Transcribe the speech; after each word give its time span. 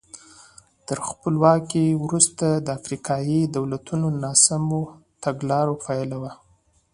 تر 0.87 0.97
خپلواکۍ 1.09 1.87
وروسته 2.03 2.45
د 2.65 2.67
افریقایي 2.79 3.41
دولتونو 3.55 4.07
ناسمو 4.23 4.81
تګلارو 5.23 5.73
پایله 5.85 6.17
وه. 6.21 6.31